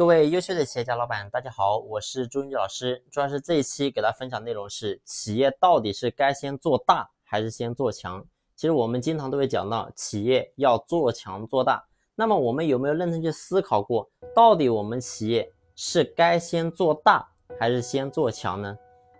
[0.00, 3.04] 各位优秀的企业家老板，大家好，我是朱云老师。
[3.10, 8.24] 主要是这一期给大家分享内容是：企业到底是该先做大还是先做强？
[8.56, 11.84] 其实我们经常都会讲到，企业要做强做大。
[12.14, 17.28] 那么我们有没有认真去思考过，到底我们企业是该先做大
[17.58, 18.74] 还是先做强呢？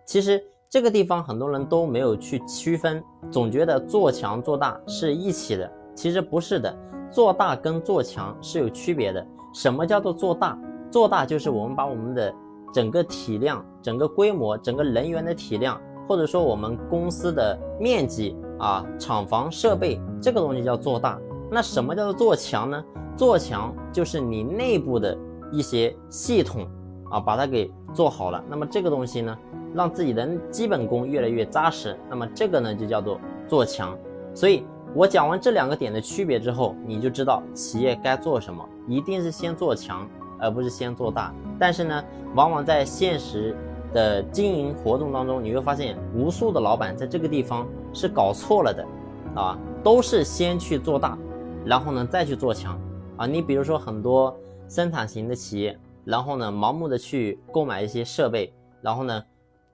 [0.07, 6.75] 其实这个地方很多人都没有去区分，总觉得做强做大是一起的，其实不是的，
[7.11, 9.27] 做大跟做强是有区别的。
[9.52, 10.56] 什么叫做做大？
[10.90, 12.32] 做大就是我们把我们的
[12.73, 21.18] 整个体量、整个规模、整个人员的体量，或者说我们公司的面积啊、厂房设备这个东西叫做大。
[21.51, 22.84] 那什么叫做做强呢？
[23.16, 25.16] 做强就是你内部的
[25.51, 26.66] 一些系统
[27.10, 28.42] 啊，把它给做好了。
[28.48, 29.37] 那么这个东西呢，
[29.74, 31.96] 让自己的基本功越来越扎实。
[32.09, 33.96] 那么这个呢，就叫做做强。
[34.34, 34.65] 所以。
[34.93, 40.09] 我讲完这两个点的区别之后，你就知道企业该做什么，一定是先做强，
[40.39, 41.33] 而不是先做大。
[41.61, 42.05] 但是呢，
[42.35, 43.57] 往往在现实
[43.93, 51.16] 的经营活动当中，你会发现无数的老板在这个地方是搞错了的，啊，都是先去做大，
[51.65, 52.77] 然后呢再去做强，
[53.16, 54.37] 啊，你比如说很多
[54.69, 59.23] 生产型的企业，然后呢盲目的去购买一些设备，然后呢。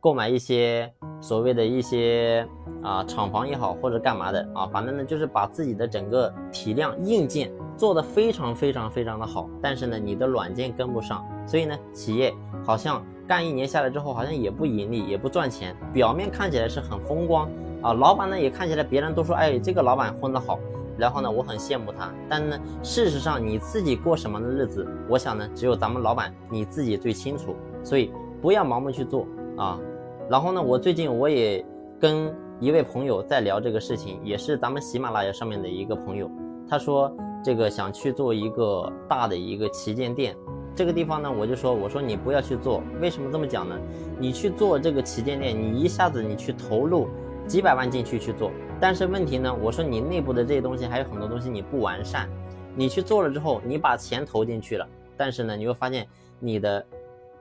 [0.07, 0.89] 购买一些
[1.21, 2.47] 所谓的一些
[2.81, 12.33] 啊厂房也好，或者干嘛的啊，反正呢就是把自己的整个体量硬件做得非常非常非常的好，但是呢你的软件跟不上，所以呢企业
[12.65, 17.51] 好像干一年下来之后好像也不盈利也不赚钱，表面看起来是很风光
[17.83, 20.57] 啊，老板呢也看起来别人都说哎这个老板混得好，
[20.97, 29.81] 然后呢我很羡慕他，但呢事实上你自己过什么的日子，我想呢只有咱们老板你自己最清楚，所以不要盲目去做啊。
[30.29, 31.65] 然后呢，我最近我也
[32.01, 36.29] 跟一位朋友在聊这个事情，也是咱们喜马拉雅上面的一个朋友，
[36.69, 40.35] 他说这个想去做一个大的一个旗舰店，
[40.75, 43.79] 这个地方呢，我就说我说你不要去做，为什么这么讲呢？
[44.19, 47.07] 你去做这个旗舰店，你一下子你去投入
[47.47, 52.29] 几百万进去去做，但是问题呢，我说你内部的这些东西还有很多东西你不完善，
[52.75, 54.85] 你去做了之后，你把钱投进去了，
[55.17, 56.05] 但是呢，你会发现
[56.41, 56.85] 你的。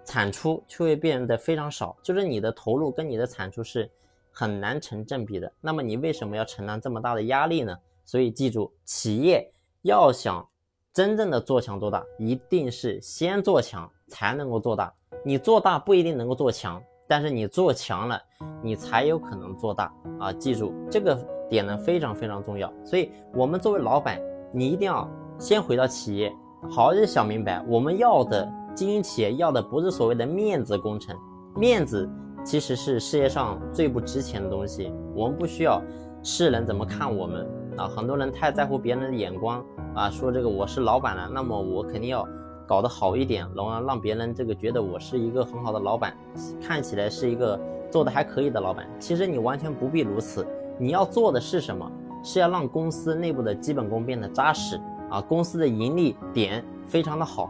[0.06, 3.90] 产出却会变得非常少，就是你的投入跟你的产出是
[4.32, 5.52] 很难成正比的。
[5.60, 7.76] 那么你为什么要承担这么大的压力呢？
[8.06, 9.52] 所以记住，企业
[9.82, 10.48] 要想
[10.94, 14.94] 真正的做强做大，一定是先做强才能够做大。
[15.24, 18.22] 你做大不一定能够做强，但是你做强了，
[18.62, 20.32] 你才有可能做大啊！
[20.34, 21.16] 记住这个
[21.50, 22.72] 点呢，非常非常重要。
[22.84, 24.22] 所以我们作为老板，
[24.54, 26.32] 你一定要先回到企业，
[26.70, 28.48] 好好的想明白我们要的。
[28.76, 31.16] 经营企业要的不是所谓的面子工程，
[31.56, 32.08] 面子
[32.44, 34.92] 其实是世界上最不值钱的东西。
[35.16, 35.82] 我们不需要
[36.22, 37.48] 世人怎么看我们
[37.78, 39.64] 啊，很多人太在乎别人的眼光
[39.96, 42.28] 啊，说这个我是老板了，那么我肯定要
[42.68, 46.14] 搞得好一点，然后让别人这个觉得我是一个很好的老板，
[46.62, 47.58] 看起来是一个
[47.90, 48.86] 做的还可以的老板。
[49.00, 50.46] 其实你完全不必如此，
[50.78, 51.90] 你要做的是什么？
[52.22, 54.78] 是要让公司内部的基本功变得扎实
[55.10, 57.50] 啊，公司的盈利点非常的好。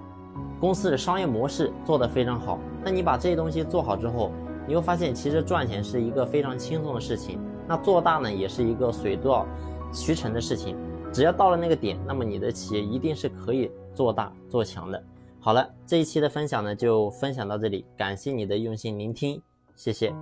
[0.59, 4.31] 公司的商业模式做得非常好，那你把这些东西做好之后，
[4.67, 7.39] 你会发现其实赚钱是一个非常轻松的事情。
[7.67, 9.45] 那做大呢，也是一个水到
[9.91, 10.77] 渠成的事情。
[11.11, 15.01] 只要到了那个点，那么你的企业一定是可以做大做强的。
[15.39, 19.41] 好了，这一期的分享呢就分享到这里，感谢你的用心聆听，
[19.75, 20.13] 谢谢。